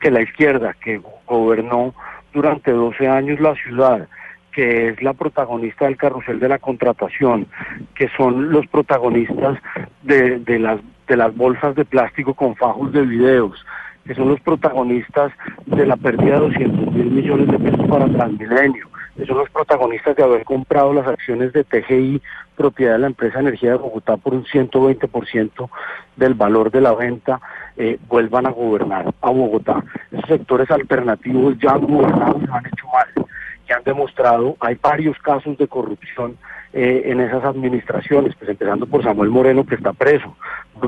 que 0.00 0.10
la 0.10 0.22
izquierda 0.22 0.74
que 0.74 1.00
gobernó 1.26 1.94
durante 2.32 2.70
12 2.70 3.08
años 3.08 3.40
la 3.40 3.54
ciudad, 3.54 4.08
que 4.52 4.88
es 4.88 5.02
la 5.02 5.12
protagonista 5.12 5.84
del 5.84 5.96
carrusel 5.96 6.40
de 6.40 6.48
la 6.48 6.58
contratación, 6.58 7.46
que 7.94 8.08
son 8.16 8.50
los 8.50 8.66
protagonistas 8.66 9.58
de, 10.02 10.38
de 10.40 10.58
las 10.58 10.80
de 11.08 11.16
las 11.16 11.34
bolsas 11.34 11.74
de 11.74 11.84
plástico 11.84 12.34
con 12.34 12.54
fajos 12.54 12.92
de 12.92 13.02
videos, 13.02 13.64
que 14.08 14.14
son 14.14 14.30
los 14.30 14.40
protagonistas 14.40 15.32
de 15.66 15.84
la 15.84 15.96
pérdida 15.98 16.40
de 16.40 16.48
200 16.48 16.94
mil 16.94 17.10
millones 17.10 17.46
de 17.46 17.58
pesos 17.58 17.86
para 17.88 18.08
Transmilenio, 18.08 18.88
que 19.14 19.26
son 19.26 19.36
los 19.36 19.50
protagonistas 19.50 20.16
de 20.16 20.22
haber 20.22 20.44
comprado 20.44 20.94
las 20.94 21.06
acciones 21.06 21.52
de 21.52 21.62
TGI, 21.62 22.22
propiedad 22.56 22.94
de 22.94 23.00
la 23.00 23.08
empresa 23.08 23.40
Energía 23.40 23.72
de 23.72 23.76
Bogotá, 23.76 24.16
por 24.16 24.32
un 24.32 24.46
120% 24.46 25.68
del 26.16 26.32
valor 26.32 26.70
de 26.70 26.80
la 26.80 26.94
venta, 26.94 27.38
eh, 27.76 27.98
vuelvan 28.08 28.46
a 28.46 28.50
gobernar 28.50 29.12
a 29.20 29.28
Bogotá. 29.28 29.84
Esos 30.10 30.26
sectores 30.26 30.70
alternativos 30.70 31.58
ya 31.58 31.72
han 31.72 31.82
gobernado 31.82 32.40
y 32.40 32.50
han 32.50 32.64
hecho 32.64 32.86
mal, 32.90 33.26
y 33.68 33.72
han 33.74 33.84
demostrado, 33.84 34.56
hay 34.60 34.78
varios 34.82 35.18
casos 35.18 35.58
de 35.58 35.68
corrupción 35.68 36.38
eh, 36.72 37.02
en 37.04 37.20
esas 37.20 37.44
administraciones, 37.44 38.34
pues 38.36 38.48
empezando 38.48 38.86
por 38.86 39.02
Samuel 39.02 39.28
Moreno, 39.28 39.66
que 39.66 39.74
está 39.74 39.92
preso, 39.92 40.34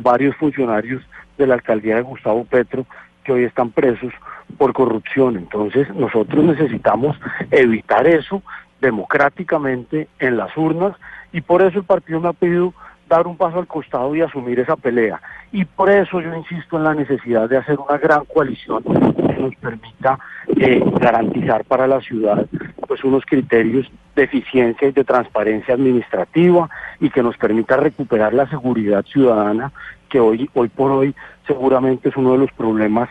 varios 0.01 0.35
funcionarios 0.37 1.03
de 1.37 1.47
la 1.47 1.55
alcaldía 1.55 1.97
de 1.97 2.03
Gustavo 2.03 2.45
Petro, 2.45 2.87
que 3.25 3.33
hoy 3.33 3.45
están 3.45 3.71
presos 3.71 4.13
por 4.59 4.73
corrupción. 4.73 5.37
Entonces 5.37 5.93
nosotros 5.95 6.45
necesitamos 6.45 7.17
evitar 7.51 8.07
eso 8.07 8.43
democráticamente 8.81 10.09
en 10.19 10.37
las 10.37 10.57
urnas 10.57 10.95
y 11.33 11.41
por 11.41 11.63
eso 11.63 11.79
el 11.79 11.85
partido 11.85 12.21
me 12.21 12.29
ha 12.29 12.33
pedido 12.33 12.73
dar 13.09 13.27
un 13.27 13.37
paso 13.37 13.59
al 13.59 13.67
costado 13.67 14.15
y 14.15 14.23
asumir 14.23 14.61
esa 14.61 14.77
pelea. 14.77 15.21
Y 15.53 15.65
por 15.65 15.91
eso 15.91 16.21
yo 16.21 16.35
insisto 16.35 16.77
en 16.77 16.85
la 16.85 16.95
necesidad 16.95 17.49
de 17.49 17.59
hacer 17.59 17.79
una 17.79 17.99
gran 17.99 18.25
coalición 18.25 18.83
que 18.85 19.35
nos 19.35 19.55
permita 19.57 20.19
eh, 20.57 20.83
garantizar 21.01 21.65
para 21.65 21.87
la 21.89 22.01
ciudad 22.01 22.47
pues 22.87 23.05
unos 23.05 23.25
criterios 23.25 23.91
de 24.15 24.25
eficiencia 24.25 24.89
y 24.89 24.93
de 24.93 25.05
transparencia 25.05 25.75
administrativa 25.75 26.69
y 27.01 27.11
que 27.11 27.23
nos 27.23 27.37
permita 27.37 27.77
recuperar 27.77 28.33
la 28.33 28.49
seguridad 28.49 29.05
ciudadana 29.05 29.73
que 30.11 30.21
hoy 30.21 30.51
hoy 30.55 30.69
por 30.69 30.91
hoy 30.91 31.15
seguramente 31.47 32.11
es 32.11 32.17
uno 32.17 32.33
de 32.33 32.39
los 32.39 32.53
problemas 32.53 33.09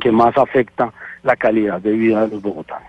que 0.00 0.10
más 0.10 0.36
afecta 0.36 0.92
la 1.22 1.36
calidad 1.36 1.80
de 1.80 1.92
vida 1.92 2.22
de 2.22 2.34
los 2.34 2.42
bogotanos. 2.42 2.88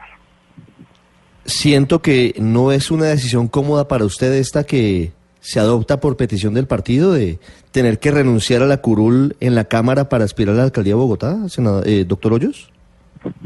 Siento 1.46 2.02
que 2.02 2.34
no 2.40 2.72
es 2.72 2.92
una 2.92 3.06
decisión 3.06 3.48
cómoda 3.48 3.88
para 3.88 4.06
usted 4.06 4.34
esta 4.34 4.66
que 4.66 5.12
se 5.40 5.60
adopta 5.60 6.00
por 6.00 6.18
petición 6.18 6.54
del 6.54 6.68
partido 6.68 7.14
de 7.14 7.40
tener 7.72 8.00
que 8.00 8.12
renunciar 8.12 8.64
a 8.64 8.66
la 8.66 8.82
curul 8.82 9.36
en 9.40 9.56
la 9.56 9.64
Cámara 9.64 10.10
para 10.10 10.26
aspirar 10.26 10.56
a 10.56 10.58
la 10.58 10.64
alcaldía 10.64 10.94
de 10.94 11.00
Bogotá, 11.00 11.38
eh, 11.86 12.04
doctor 12.06 12.34
Hoyos? 12.34 12.70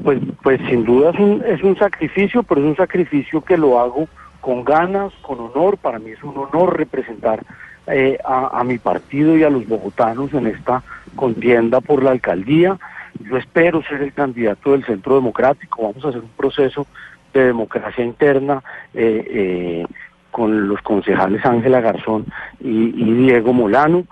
Pues, 0.03 0.19
pues 0.41 0.59
sin 0.67 0.83
duda 0.83 1.11
es 1.11 1.19
un, 1.19 1.43
es 1.45 1.61
un 1.63 1.77
sacrificio, 1.77 2.41
pero 2.43 2.61
es 2.61 2.67
un 2.67 2.75
sacrificio 2.75 3.41
que 3.41 3.57
lo 3.57 3.79
hago 3.79 4.07
con 4.41 4.63
ganas, 4.63 5.13
con 5.21 5.39
honor. 5.39 5.77
Para 5.77 5.99
mí 5.99 6.11
es 6.11 6.23
un 6.23 6.35
honor 6.37 6.77
representar 6.77 7.45
eh, 7.91 8.17
a, 8.23 8.59
a 8.59 8.63
mi 8.63 8.77
partido 8.77 9.37
y 9.37 9.43
a 9.43 9.49
los 9.49 9.67
bogotanos 9.67 10.33
en 10.33 10.47
esta 10.47 10.83
contienda 11.15 11.81
por 11.81 12.03
la 12.03 12.11
alcaldía. 12.11 12.77
Yo 13.19 13.37
espero 13.37 13.83
ser 13.83 14.01
el 14.01 14.13
candidato 14.13 14.71
del 14.71 14.85
Centro 14.85 15.15
Democrático. 15.15 15.83
Vamos 15.83 16.03
a 16.05 16.09
hacer 16.09 16.21
un 16.21 16.29
proceso 16.29 16.87
de 17.33 17.45
democracia 17.45 18.03
interna 18.03 18.63
eh, 18.93 19.25
eh, 19.29 19.85
con 20.31 20.67
los 20.67 20.81
concejales 20.81 21.45
Ángela 21.45 21.81
Garzón 21.81 22.25
y, 22.59 22.91
Diego 22.91 23.53
Molano 23.53 24.05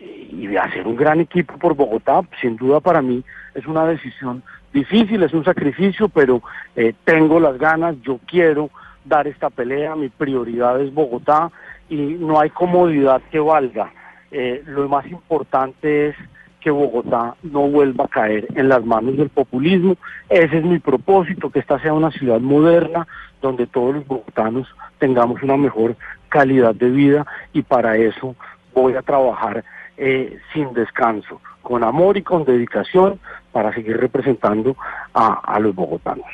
y 0.00 0.46
de 0.46 0.58
hacer 0.58 0.86
un 0.86 0.96
gran 0.96 1.20
equipo 1.20 1.56
por 1.58 1.74
Bogotá. 1.74 2.22
Sin 2.40 2.56
duda 2.56 2.80
para 2.80 3.02
mí 3.02 3.22
es 3.54 3.66
una 3.66 3.86
decisión 3.86 4.42
difícil, 4.72 5.22
es 5.22 5.32
un 5.32 5.44
sacrificio, 5.44 6.08
pero 6.08 6.42
eh, 6.74 6.92
tengo 7.04 7.38
las 7.38 7.56
ganas, 7.58 7.94
yo 8.02 8.18
quiero 8.26 8.70
dar 9.04 9.28
esta 9.28 9.50
pelea, 9.50 9.94
mi 9.94 10.08
prioridad 10.08 10.80
es 10.80 10.92
Bogotá 10.92 11.50
y 11.88 11.96
no 11.96 12.40
hay 12.40 12.50
comodidad 12.50 13.22
que 13.30 13.38
valga. 13.38 13.92
Eh, 14.30 14.62
lo 14.66 14.88
más 14.88 15.06
importante 15.06 16.08
es 16.08 16.16
que 16.60 16.70
Bogotá 16.70 17.36
no 17.42 17.68
vuelva 17.68 18.06
a 18.06 18.08
caer 18.08 18.48
en 18.54 18.70
las 18.70 18.84
manos 18.84 19.16
del 19.18 19.28
populismo. 19.28 19.96
Ese 20.30 20.58
es 20.58 20.64
mi 20.64 20.78
propósito, 20.78 21.50
que 21.50 21.58
esta 21.58 21.78
sea 21.78 21.92
una 21.92 22.10
ciudad 22.10 22.40
moderna 22.40 23.06
donde 23.42 23.66
todos 23.66 23.96
los 23.96 24.06
bogotanos 24.06 24.66
tengamos 24.98 25.42
una 25.42 25.58
mejor 25.58 25.94
calidad 26.30 26.74
de 26.74 26.88
vida 26.90 27.26
y 27.52 27.62
para 27.62 27.96
eso 27.96 28.34
voy 28.74 28.94
a 28.94 29.02
trabajar 29.02 29.62
eh, 29.98 30.38
sin 30.52 30.72
descanso, 30.72 31.40
con 31.62 31.84
amor 31.84 32.16
y 32.16 32.22
con 32.22 32.44
dedicación 32.44 33.20
para 33.52 33.72
seguir 33.74 33.98
representando 33.98 34.74
a, 35.12 35.34
a 35.34 35.60
los 35.60 35.74
bogotanos. 35.74 36.26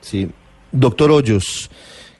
Sí. 0.00 0.30
Doctor 0.72 1.10
Hoyos, 1.10 1.70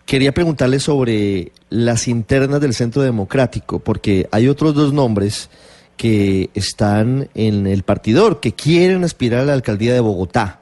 quería 0.07 0.33
preguntarle 0.33 0.79
sobre 0.79 1.53
las 1.69 2.09
internas 2.09 2.61
del 2.61 2.75
Centro 2.75 3.03
Democrático, 3.03 3.81
porque 3.81 4.29
hay 4.31 4.49
otros 4.49 4.75
dos 4.75 4.93
nombres 4.93 5.51
que 5.97 6.49
están 6.55 7.29
en 7.35 7.67
el 7.67 7.83
partidor, 7.83 8.41
que 8.41 8.53
quieren 8.53 9.03
aspirar 9.03 9.41
a 9.41 9.45
la 9.45 9.53
alcaldía 9.53 9.93
de 9.93 10.01
Bogotá. 10.01 10.61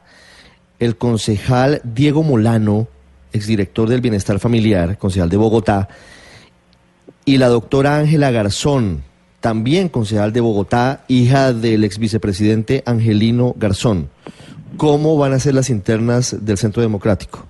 El 0.78 0.96
concejal 0.96 1.82
Diego 1.84 2.22
Molano, 2.22 2.88
exdirector 3.32 3.88
del 3.88 4.00
Bienestar 4.00 4.38
Familiar, 4.38 4.96
concejal 4.96 5.28
de 5.28 5.36
Bogotá, 5.36 5.88
y 7.26 7.36
la 7.36 7.48
doctora 7.48 7.98
Ángela 7.98 8.30
Garzón, 8.30 9.02
también 9.40 9.90
concejal 9.90 10.32
de 10.32 10.40
Bogotá, 10.40 11.04
hija 11.06 11.52
del 11.52 11.84
ex 11.84 11.98
vicepresidente 11.98 12.82
Angelino 12.86 13.54
Garzón. 13.58 14.08
¿Cómo 14.78 15.18
van 15.18 15.34
a 15.34 15.38
ser 15.38 15.54
las 15.54 15.68
internas 15.68 16.34
del 16.40 16.56
Centro 16.56 16.80
Democrático? 16.80 17.46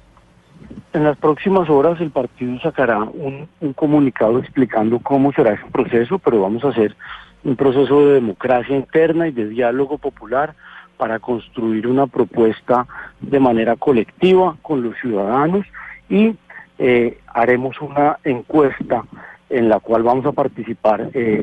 En 0.95 1.03
las 1.03 1.17
próximas 1.17 1.69
horas 1.69 2.01
el 2.01 2.13
partido 2.13 2.57
sacará 2.61 3.01
un, 3.01 3.49
un 3.61 3.73
comunicado 3.73 4.39
explicando 4.39 5.01
cómo 5.01 5.33
será 5.33 5.55
ese 5.55 5.67
proceso, 5.73 6.21
pero 6.21 6.43
vamos 6.43 6.65
a 6.65 6.69
hacer 6.69 6.95
un 7.43 7.57
proceso 7.57 8.07
de 8.07 8.15
democracia 8.15 8.77
interna 8.77 9.27
y 9.27 9.33
de 9.33 9.49
diálogo 9.49 9.99
popular 9.99 10.55
para 10.97 11.19
construir 11.19 11.89
una 11.89 12.07
propuesta 12.07 12.87
de 13.21 13.41
manera 13.41 13.75
colectiva 13.75 14.57
con 14.63 14.85
los 14.85 14.97
ciudadanos 15.01 15.67
y 16.09 16.37
eh, 16.79 17.19
haremos 17.27 17.81
una 17.81 18.19
encuesta 18.23 19.03
en 19.51 19.69
la 19.69 19.81
cual 19.81 20.05
vamos 20.05 20.27
a 20.27 20.33
participar 20.33 21.11
eh, 21.13 21.43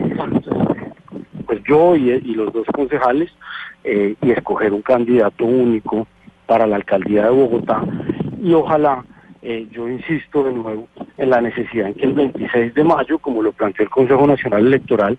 pues 1.45 1.61
yo 1.67 1.97
y, 1.97 2.09
y 2.09 2.35
los 2.35 2.53
dos 2.53 2.65
concejales 2.73 3.29
eh, 3.83 4.15
y 4.21 4.31
escoger 4.31 4.71
un 4.71 4.81
candidato 4.81 5.43
único 5.43 6.07
para 6.45 6.65
la 6.65 6.77
alcaldía 6.77 7.25
de 7.25 7.31
Bogotá. 7.31 7.83
Y 8.41 8.53
ojalá 8.53 9.03
eh, 9.41 9.67
yo 9.71 9.87
insisto 9.87 10.43
de 10.43 10.53
nuevo 10.53 10.87
en 11.17 11.29
la 11.29 11.41
necesidad 11.41 11.87
en 11.87 11.93
que 11.95 12.05
el 12.05 12.13
26 12.13 12.73
de 12.73 12.83
mayo, 12.83 13.19
como 13.19 13.41
lo 13.41 13.51
planteó 13.51 13.83
el 13.83 13.89
Consejo 13.89 14.27
Nacional 14.27 14.67
Electoral, 14.67 15.17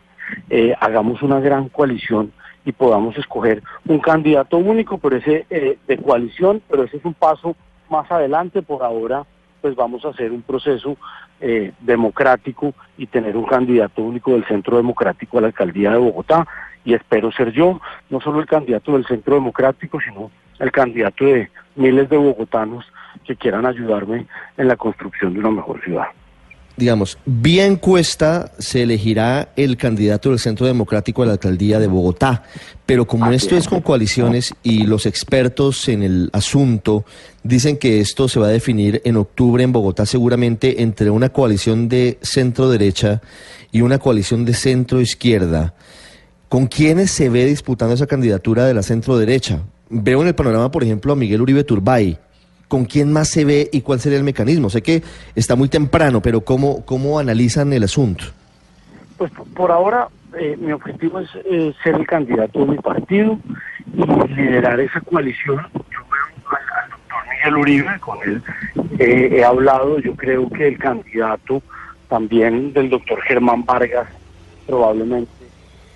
eh, 0.51 0.75
hagamos 0.81 1.23
una 1.23 1.41
gran 1.41 1.69
coalición 1.69 2.33
y 2.65 2.73
podamos 2.73 3.17
escoger 3.19 3.63
un 3.87 3.99
candidato 3.99 4.57
único, 4.57 4.99
pero 4.99 5.17
ese 5.17 5.47
eh, 5.51 5.79
de 5.87 5.99
coalición, 5.99 6.63
pero 6.69 6.85
ese 6.85 6.99
es 6.99 7.05
un 7.05 7.15
paso 7.15 7.57
más 7.91 8.11
adelante. 8.11 8.63
Por 8.63 8.83
ahora, 8.83 9.25
pues 9.61 9.75
vamos 9.75 10.05
a 10.05 10.11
hacer 10.11 10.31
un 10.31 10.43
proceso 10.43 10.97
eh, 11.41 11.73
democrático 11.81 12.75
y 12.97 13.07
tener 13.07 13.37
un 13.37 13.45
candidato 13.45 14.03
único 14.03 14.33
del 14.33 14.45
Centro 14.45 14.77
Democrático 14.77 15.39
a 15.39 15.43
la 15.43 15.47
alcaldía 15.49 15.93
de 15.93 15.99
Bogotá. 15.99 16.47
Y 16.85 16.95
espero 16.95 17.31
ser 17.31 17.53
yo, 17.53 17.81
no 18.11 18.21
solo 18.21 18.41
el 18.41 18.47
candidato 18.47 18.93
del 18.93 19.07
Centro 19.07 19.35
Democrático, 19.35 20.01
sino 20.01 20.31
el 20.59 20.73
candidato 20.73 21.25
de 21.25 21.51
miles 21.77 22.09
de 22.09 22.17
bogotanos 22.17 22.85
que 23.27 23.37
quieran 23.37 23.67
ayudarme 23.67 24.27
en 24.57 24.69
la 24.69 24.77
construcción 24.77 25.35
de 25.35 25.41
una 25.41 25.51
mejor 25.51 25.83
ciudad. 25.83 26.07
digamos, 26.77 27.19
vía 27.27 27.67
encuesta 27.67 28.51
se 28.59 28.83
elegirá 28.83 29.51
el 29.57 29.77
candidato 29.77 30.31
del 30.31 30.39
Centro 30.39 30.67
Democrático 30.67 31.23
a 31.23 31.27
la 31.27 31.33
alcaldía 31.33 31.79
de 31.79 31.87
Bogotá, 31.87 32.45
pero 32.87 33.07
como 33.07 33.31
esto 33.31 33.57
es. 33.57 33.65
es 33.65 33.69
con 33.69 33.83
coaliciones 33.83 34.55
y 34.63 34.85
los 34.85 35.05
expertos 35.07 35.89
en 35.89 36.03
el 36.03 36.31
asunto 36.33 37.05
dicen 37.43 37.77
que 37.77 38.01
esto 38.01 38.29
se 38.29 38.41
va 38.41 38.47
a 38.47 38.51
definir 38.51 39.03
en 39.05 39.17
octubre 39.17 39.63
en 39.63 39.73
Bogotá 39.73 40.07
seguramente 40.07 40.83
entre 40.83 41.11
una 41.11 41.29
coalición 41.29 41.89
de 41.89 42.19
centro 42.23 42.71
derecha 42.71 43.21
y 43.71 43.83
una 43.83 43.99
coalición 43.99 44.45
de 44.45 44.55
centro 44.55 45.01
izquierda. 45.01 45.75
¿Con 46.49 46.67
quiénes 46.67 47.11
se 47.11 47.31
ve 47.31 47.47
disputando 47.47 47.95
esa 47.95 48.07
candidatura 48.07 48.67
de 48.67 48.75
la 48.75 48.83
centro 48.83 49.17
derecha? 49.17 49.61
Veo 49.89 50.21
en 50.21 50.29
el 50.29 50.35
panorama, 50.35 50.71
por 50.71 50.83
ejemplo, 50.83 51.13
a 51.13 51.17
Miguel 51.17 51.41
Uribe 51.41 51.65
Turbay. 51.65 52.19
¿Con 52.73 52.87
quién 52.87 53.13
más 53.13 53.29
se 53.29 53.45
ve 53.45 53.69
y 53.71 53.83
cuál 53.83 54.01
sería 54.01 54.17
el 54.17 54.25
mecanismo? 54.25 54.71
Sé 54.71 54.81
que 54.81 55.03
está 55.35 55.57
muy 55.57 55.69
temprano, 55.69 56.23
pero 56.23 56.41
¿cómo, 56.41 56.87
cómo 56.87 57.19
analizan 57.19 57.71
el 57.75 57.83
asunto? 57.83 58.25
Pues 59.19 59.31
por 59.55 59.71
ahora 59.71 60.09
eh, 60.39 60.57
mi 60.59 60.73
objetivo 60.73 61.21
es 61.21 61.29
eh, 61.45 61.75
ser 61.85 61.97
el 61.97 62.07
candidato 62.07 62.61
de 62.61 62.71
mi 62.73 62.79
partido 62.79 63.39
y 63.95 64.33
liderar 64.33 64.81
esa 64.81 65.03
coalición. 65.03 65.59
Yo 65.75 66.01
veo 66.11 66.49
al, 66.49 66.89
doctor 66.89 67.19
Miguel 67.31 67.57
Uribe, 67.59 68.01
con 68.01 68.19
él 68.23 68.43
eh, 68.99 69.29
he 69.33 69.45
hablado, 69.45 69.99
yo 69.99 70.17
creo 70.17 70.49
que 70.49 70.69
el 70.69 70.79
candidato 70.79 71.63
también 72.09 72.73
del 72.73 72.89
doctor 72.89 73.21
Germán 73.21 73.67
Vargas 73.67 74.09
probablemente 74.67 75.31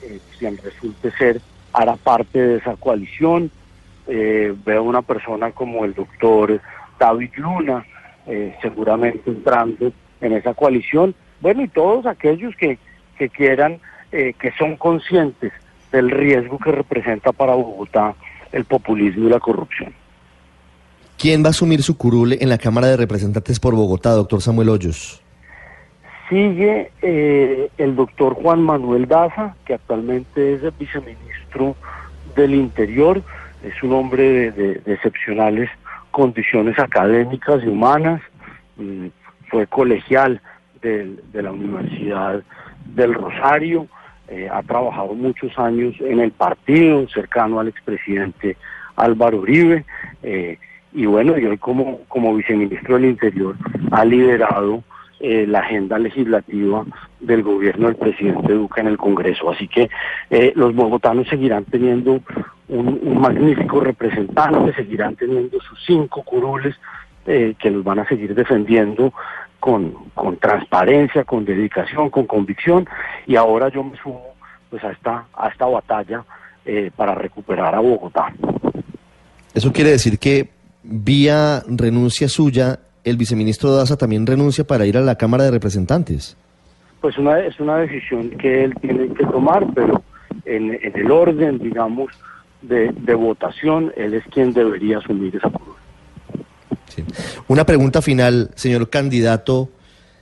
eh, 0.02 0.20
quien 0.38 0.58
resulte 0.58 1.10
ser 1.12 1.40
hará 1.72 1.96
parte 1.96 2.38
de 2.38 2.56
esa 2.58 2.76
coalición. 2.76 3.50
Eh, 4.06 4.54
veo 4.64 4.82
una 4.82 5.02
persona 5.02 5.50
como 5.52 5.84
el 5.84 5.94
doctor 5.94 6.60
David 6.98 7.30
Luna, 7.36 7.84
eh, 8.26 8.54
seguramente 8.62 9.30
entrando 9.30 9.92
en 10.20 10.32
esa 10.32 10.54
coalición. 10.54 11.14
Bueno, 11.40 11.62
y 11.62 11.68
todos 11.68 12.06
aquellos 12.06 12.54
que, 12.56 12.78
que 13.18 13.28
quieran, 13.28 13.78
eh, 14.12 14.34
que 14.38 14.52
son 14.52 14.76
conscientes 14.76 15.52
del 15.92 16.10
riesgo 16.10 16.58
que 16.58 16.72
representa 16.72 17.32
para 17.32 17.54
Bogotá 17.54 18.14
el 18.52 18.64
populismo 18.64 19.26
y 19.26 19.30
la 19.30 19.40
corrupción. 19.40 19.92
¿Quién 21.18 21.42
va 21.42 21.48
a 21.48 21.50
asumir 21.50 21.82
su 21.82 21.96
curul 21.96 22.34
en 22.34 22.48
la 22.48 22.58
Cámara 22.58 22.88
de 22.88 22.96
Representantes 22.96 23.58
por 23.58 23.74
Bogotá, 23.74 24.10
doctor 24.10 24.42
Samuel 24.42 24.68
Hoyos? 24.68 25.22
Sigue 26.28 26.90
eh, 27.02 27.70
el 27.78 27.96
doctor 27.96 28.34
Juan 28.34 28.60
Manuel 28.60 29.06
Daza, 29.06 29.54
que 29.64 29.74
actualmente 29.74 30.54
es 30.54 30.62
el 30.62 30.72
viceministro 30.72 31.76
del 32.34 32.54
Interior. 32.54 33.22
Es 33.62 33.82
un 33.82 33.92
hombre 33.92 34.50
de, 34.50 34.50
de- 34.52 34.92
excepcionales 34.94 35.68
condiciones 36.10 36.78
académicas 36.78 37.62
y 37.64 37.68
humanas. 37.68 38.20
Fue 39.50 39.66
colegial 39.66 40.40
de 40.82 41.42
la 41.42 41.52
Universidad 41.52 42.42
del 42.94 43.14
Rosario. 43.14 43.86
eh, 44.28 44.48
ha 44.52 44.62
trabajado 44.62 45.14
muchos 45.14 45.56
años 45.58 45.94
en 46.00 46.18
el 46.20 46.32
partido, 46.32 47.08
cercano 47.08 47.60
al 47.60 47.68
expresidente 47.68 48.56
Álvaro 48.96 49.38
Uribe. 49.38 49.84
eh, 50.22 50.58
y 50.92 51.04
bueno, 51.04 51.36
y 51.36 51.44
hoy 51.44 51.58
como, 51.58 52.00
como 52.08 52.34
viceministro 52.34 52.94
del 52.94 53.04
Interior 53.10 53.54
ha 53.90 54.04
liderado 54.04 54.82
eh, 55.20 55.46
la 55.46 55.60
agenda 55.60 55.98
legislativa 55.98 56.84
del 57.20 57.42
gobierno 57.42 57.86
del 57.86 57.96
presidente 57.96 58.52
Duque 58.52 58.80
en 58.80 58.88
el 58.88 58.98
Congreso. 58.98 59.50
Así 59.50 59.68
que 59.68 59.88
eh, 60.30 60.52
los 60.54 60.74
bogotanos 60.74 61.28
seguirán 61.28 61.64
teniendo 61.64 62.20
un, 62.68 63.18
magnífico 63.20 63.80
representante, 63.80 64.74
seguirán 64.74 65.16
teniendo 65.16 65.60
sus 65.60 65.78
cinco 65.84 66.22
curules 66.22 66.74
eh, 67.26 67.54
que 67.58 67.70
los 67.70 67.82
van 67.82 68.00
a 68.00 68.08
seguir 68.08 68.34
defendiendo 68.34 69.12
con, 69.60 69.92
con 70.14 70.36
transparencia, 70.36 71.24
con 71.24 71.44
dedicación, 71.44 72.10
con 72.10 72.26
convicción. 72.26 72.86
Y 73.26 73.36
ahora 73.36 73.68
yo 73.68 73.82
me 73.82 73.96
sumo 73.98 74.36
pues 74.70 74.82
a 74.84 74.90
esta, 74.90 75.26
a 75.34 75.48
esta 75.48 75.66
batalla 75.66 76.24
eh, 76.64 76.90
para 76.94 77.14
recuperar 77.14 77.74
a 77.74 77.80
Bogotá. 77.80 78.32
Eso 79.54 79.72
quiere 79.72 79.90
decir 79.90 80.18
que 80.18 80.50
vía 80.82 81.62
renuncia 81.68 82.28
suya, 82.28 82.78
el 83.06 83.16
viceministro 83.16 83.74
Daza 83.74 83.96
también 83.96 84.26
renuncia 84.26 84.66
para 84.66 84.84
ir 84.84 84.98
a 84.98 85.00
la 85.00 85.14
Cámara 85.14 85.44
de 85.44 85.52
Representantes. 85.52 86.36
Pues 87.00 87.16
una, 87.16 87.38
es 87.38 87.58
una 87.60 87.78
decisión 87.78 88.30
que 88.30 88.64
él 88.64 88.74
tiene 88.80 89.08
que 89.14 89.24
tomar, 89.26 89.64
pero 89.74 90.02
en, 90.44 90.74
en 90.74 90.92
el 90.94 91.10
orden, 91.10 91.58
digamos, 91.58 92.12
de, 92.62 92.92
de 92.92 93.14
votación, 93.14 93.92
él 93.96 94.14
es 94.14 94.24
quien 94.24 94.52
debería 94.52 94.98
asumir 94.98 95.36
esa. 95.36 95.50
Sí. 96.88 97.04
Una 97.46 97.64
pregunta 97.64 98.02
final, 98.02 98.50
señor 98.56 98.90
candidato 98.90 99.70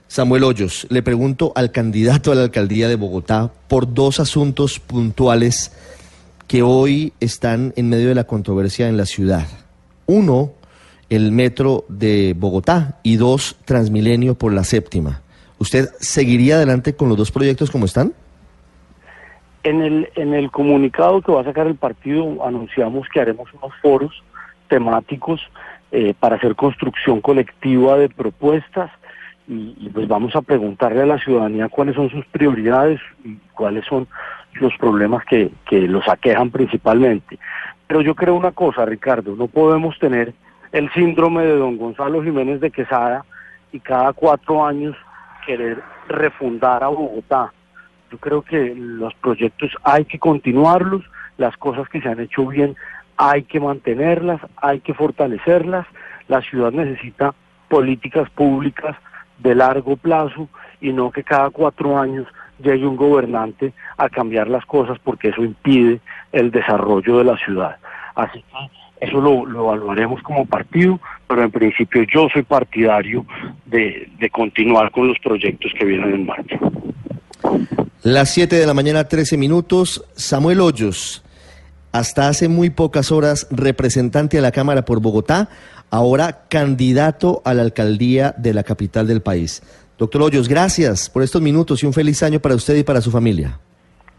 Samuel 0.07 0.45
Hoyos. 0.45 0.87
Le 0.91 1.03
pregunto 1.03 1.53
al 1.57 1.73
candidato 1.73 2.33
a 2.33 2.35
la 2.35 2.43
alcaldía 2.43 2.89
de 2.89 2.97
Bogotá 2.97 3.51
por 3.67 3.95
dos 3.95 4.21
asuntos 4.21 4.79
puntuales 4.79 5.73
que 6.47 6.63
hoy 6.63 7.15
están 7.21 7.73
en 7.77 7.89
medio 7.89 8.09
de 8.09 8.15
la 8.15 8.25
controversia 8.25 8.89
en 8.89 8.99
la 8.99 9.07
ciudad. 9.07 9.47
Uno, 10.07 10.53
el 11.11 11.33
metro 11.33 11.85
de 11.89 12.35
Bogotá 12.37 12.99
y 13.03 13.17
dos, 13.17 13.57
Transmilenio 13.65 14.35
por 14.35 14.53
la 14.53 14.65
séptima. 14.65 15.23
¿Usted 15.59 15.89
seguiría 15.99 16.57
adelante 16.57 16.95
con 16.95 17.09
los 17.09 17.17
dos 17.17 17.31
proyectos 17.31 17.71
como 17.71 17.85
están? 17.85 18.13
En 19.63 19.81
el, 19.81 20.09
en 20.17 20.35
el 20.35 20.51
comunicado 20.51 21.23
que 21.23 21.33
va 21.33 21.41
a 21.41 21.45
sacar 21.45 21.67
el 21.67 21.77
partido 21.77 22.45
anunciamos 22.45 23.09
que 23.09 23.21
haremos 23.21 23.49
unos 23.55 23.73
foros 23.81 24.23
temáticos 24.69 25.41
eh, 25.93 26.15
para 26.19 26.37
hacer 26.37 26.57
construcción 26.57 27.21
colectiva 27.21 27.97
de 27.97 28.09
propuestas 28.09 28.91
y, 29.47 29.91
pues 29.91 30.09
vamos 30.09 30.35
a 30.35 30.43
preguntarle 30.43 31.03
a 31.03 31.07
la 31.07 31.19
ciudadanía 31.19 31.69
cuáles 31.69 31.95
son 31.95 32.11
sus 32.11 32.25
prioridades 32.27 33.01
y 33.25 33.37
cuáles 33.55 33.85
son 33.87 34.09
los 34.55 34.73
problemas 34.79 35.25
que, 35.27 35.51
que 35.69 35.83
los 35.83 36.07
aquejan 36.09 36.51
principalmente. 36.51 37.39
Pero 37.87 38.01
yo 38.01 38.15
creo 38.15 38.35
una 38.35 38.53
cosa, 38.53 38.85
Ricardo, 38.85 39.37
no 39.37 39.47
podemos 39.47 39.99
tener 39.99 40.35
el 40.75 40.91
síndrome 40.93 41.45
de 41.45 41.57
don 41.57 41.77
Gonzalo 41.77 42.21
Jiménez 42.21 42.61
de 42.61 42.73
Quesada 42.73 43.25
y 43.71 43.79
cada 43.79 44.13
cuatro 44.13 44.67
años 44.67 44.97
querer 45.47 45.81
refundar 46.09 46.83
a 46.83 46.89
Bogotá. 46.89 47.53
Yo 48.11 48.19
creo 48.19 48.43
que 48.43 48.75
los 48.75 49.15
proyectos 49.15 49.71
hay 49.85 50.05
que 50.05 50.19
continuarlos, 50.19 51.05
las 51.39 51.57
cosas 51.59 51.89
que 51.89 52.01
se 52.01 52.09
han 52.09 52.19
hecho 52.19 52.45
bien 52.49 52.75
hay 53.17 53.45
que 53.45 53.61
mantenerlas, 53.61 54.41
hay 54.57 54.81
que 54.81 54.95
fortalecerlas. 54.95 55.87
La 56.27 56.41
ciudad 56.43 56.73
necesita 56.73 57.37
políticas 57.69 58.29
públicas 58.31 58.97
de 59.39 59.55
largo 59.55 59.97
plazo 59.97 60.49
y 60.81 60.93
no 60.93 61.13
que 61.13 61.23
cada 61.23 61.51
cuatro 61.51 61.97
años 61.97 62.27
llegue 62.59 62.85
un 62.85 62.97
gobernante 62.97 63.73
a 63.97 64.09
cambiar 64.09 64.49
las 64.49 64.67
cosas 64.67 64.99
porque 65.05 65.29
eso 65.29 65.45
impide 65.45 66.01
el 66.33 66.51
desarrollo 66.51 67.19
de 67.19 67.25
la 67.25 67.37
ciudad. 67.37 67.77
Así 68.17 68.43
que 68.43 68.84
eso 69.05 69.21
lo, 69.21 69.47
lo 69.47 69.65
evaluaremos 69.65 70.23
como 70.23 70.47
partido, 70.47 71.01
pero 71.29 71.43
en 71.43 71.51
principio 71.51 72.03
yo 72.13 72.29
soy 72.33 72.43
partidario 72.43 73.25
de, 73.67 74.09
de 74.19 74.31
continuar 74.31 74.91
con 74.91 75.09
los 75.09 75.19
proyectos 75.19 75.73
que 75.79 75.85
vienen 75.85 76.15
en 76.15 76.27
marcha. 76.27 76.59
Las 78.03 78.35
7 78.35 78.57
de 78.57 78.67
la 78.67 78.75
mañana, 78.75 79.05
13 79.05 79.37
minutos. 79.37 80.05
Samuel 80.15 80.61
Hoyos, 80.61 81.25
hasta 81.93 82.29
hace 82.29 82.49
muy 82.49 82.71
pocas 82.71 83.13
horas 83.13 83.49
representante 83.51 84.39
a 84.39 84.43
la 84.43 84.53
Cámara 84.53 84.85
por 84.85 85.01
Bogotá, 85.01 85.49
ahora 85.91 86.45
candidato 86.49 87.41
a 87.45 87.55
la 87.55 87.63
alcaldía 87.63 88.35
de 88.37 88.53
la 88.53 88.63
capital 88.63 89.07
del 89.07 89.23
país. 89.23 89.63
Doctor 89.97 90.23
Hoyos, 90.23 90.49
gracias 90.49 91.09
por 91.09 91.23
estos 91.23 91.41
minutos 91.41 91.83
y 91.83 91.87
un 91.87 91.93
feliz 91.93 92.23
año 92.23 92.41
para 92.41 92.57
usted 92.57 92.75
y 92.77 92.83
para 92.83 93.01
su 93.01 93.11
familia. 93.11 93.59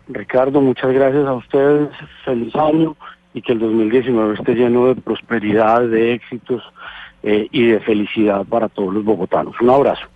Ricardo, 0.07 0.61
muchas 0.61 0.93
gracias 0.93 1.25
a 1.25 1.33
ustedes, 1.33 1.89
feliz 2.23 2.55
año 2.55 2.95
y 3.35 3.41
que 3.41 3.51
el 3.51 3.59
2019 3.59 4.35
esté 4.35 4.55
lleno 4.55 4.87
de 4.87 4.95
prosperidad, 4.95 5.81
de 5.81 6.13
éxitos 6.13 6.63
eh, 7.21 7.47
y 7.51 7.67
de 7.67 7.81
felicidad 7.81 8.45
para 8.45 8.69
todos 8.69 8.93
los 8.93 9.03
bogotanos. 9.03 9.53
Un 9.59 9.69
abrazo. 9.69 10.07